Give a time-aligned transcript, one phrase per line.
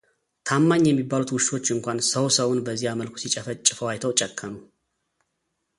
[0.47, 4.53] ታማኝ የሚባሉት ውሾች እንኳን ሰው ሰውን በዚያ መልኩ ሲጨፈጭፈው አይተው ጨከኑ።